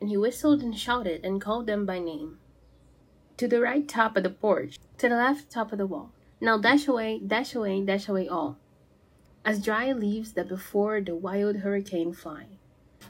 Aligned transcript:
and 0.00 0.10
he 0.10 0.16
whistled 0.16 0.62
and 0.62 0.78
shouted 0.78 1.24
and 1.24 1.40
called 1.40 1.66
them 1.66 1.86
by 1.86 1.98
name. 1.98 2.38
To 3.38 3.48
the 3.48 3.60
right 3.60 3.88
top 3.88 4.16
of 4.16 4.22
the 4.22 4.30
porch, 4.30 4.78
to 4.98 5.08
the 5.08 5.16
left 5.16 5.50
top 5.50 5.72
of 5.72 5.78
the 5.78 5.86
wall. 5.86 6.12
Now 6.40 6.58
dash 6.58 6.86
away, 6.86 7.20
dash 7.26 7.54
away, 7.54 7.80
dash 7.82 8.08
away 8.08 8.28
all, 8.28 8.58
as 9.44 9.64
dry 9.64 9.92
leaves 9.92 10.32
that 10.32 10.48
before 10.48 11.00
the 11.00 11.16
wild 11.16 11.56
hurricane 11.56 12.12
fly. 12.12 12.46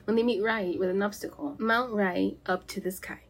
When 0.05 0.17
they 0.17 0.23
meet 0.23 0.43
right 0.43 0.79
with 0.79 0.89
an 0.89 1.03
obstacle, 1.03 1.57
mount 1.59 1.93
right 1.93 2.39
up 2.47 2.67
to 2.69 2.81
the 2.81 2.91
sky. 2.91 3.21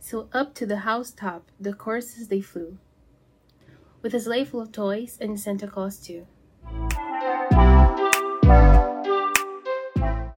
So 0.00 0.28
up 0.32 0.54
to 0.54 0.66
the 0.66 0.78
housetop 0.78 1.50
the 1.60 1.72
courses 1.72 2.28
they 2.28 2.40
flew, 2.40 2.78
with 4.02 4.14
a 4.14 4.20
sleigh 4.20 4.44
full 4.44 4.60
of 4.60 4.72
toys 4.72 5.16
and 5.20 5.38
Santa 5.38 5.66
Claus 5.66 5.98
too. 5.98 6.26